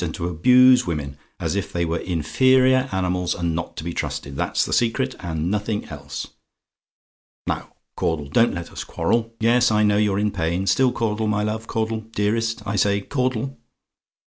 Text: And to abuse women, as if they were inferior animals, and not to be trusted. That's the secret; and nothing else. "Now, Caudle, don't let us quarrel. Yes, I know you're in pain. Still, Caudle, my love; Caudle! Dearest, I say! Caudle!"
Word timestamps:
And 0.03 0.15
to 0.15 0.27
abuse 0.27 0.87
women, 0.87 1.15
as 1.39 1.55
if 1.55 1.71
they 1.71 1.85
were 1.85 1.99
inferior 1.99 2.89
animals, 2.91 3.35
and 3.35 3.53
not 3.53 3.77
to 3.77 3.83
be 3.83 3.93
trusted. 3.93 4.35
That's 4.35 4.65
the 4.65 4.73
secret; 4.73 5.13
and 5.19 5.51
nothing 5.51 5.85
else. 5.89 6.25
"Now, 7.45 7.73
Caudle, 7.95 8.27
don't 8.29 8.55
let 8.55 8.71
us 8.71 8.83
quarrel. 8.83 9.35
Yes, 9.39 9.69
I 9.69 9.83
know 9.83 9.97
you're 9.97 10.17
in 10.17 10.31
pain. 10.31 10.65
Still, 10.65 10.91
Caudle, 10.91 11.27
my 11.27 11.43
love; 11.43 11.67
Caudle! 11.67 12.01
Dearest, 12.15 12.65
I 12.65 12.77
say! 12.77 13.01
Caudle!" 13.01 13.59